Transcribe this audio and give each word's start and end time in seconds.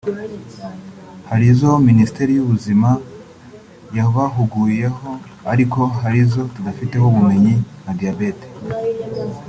hari 1.29 1.45
izo 1.53 1.69
Minisiteri 1.87 2.31
y’ubuzima 2.33 2.89
yabahuguyeho 3.97 5.09
ariko 5.51 5.79
hari 6.01 6.17
izo 6.25 6.41
tudafiteho 6.53 7.05
ubumenyi 7.07 7.53
nka 7.81 7.91
diyabete 7.97 8.47